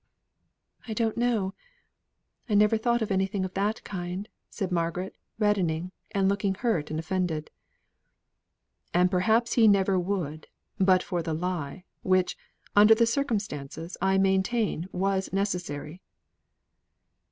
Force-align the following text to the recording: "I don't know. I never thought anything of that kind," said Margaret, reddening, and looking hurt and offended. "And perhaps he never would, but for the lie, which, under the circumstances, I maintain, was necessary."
"I 0.87 0.95
don't 0.95 1.15
know. 1.15 1.53
I 2.49 2.55
never 2.55 2.75
thought 2.75 3.03
anything 3.11 3.45
of 3.45 3.53
that 3.53 3.83
kind," 3.83 4.27
said 4.49 4.71
Margaret, 4.71 5.15
reddening, 5.37 5.91
and 6.09 6.27
looking 6.27 6.55
hurt 6.55 6.89
and 6.89 6.99
offended. 6.99 7.51
"And 8.95 9.11
perhaps 9.11 9.53
he 9.53 9.67
never 9.67 9.99
would, 9.99 10.47
but 10.79 11.03
for 11.03 11.21
the 11.21 11.35
lie, 11.35 11.83
which, 12.01 12.35
under 12.75 12.95
the 12.95 13.05
circumstances, 13.05 13.95
I 14.01 14.17
maintain, 14.17 14.89
was 14.91 15.31
necessary." 15.31 16.01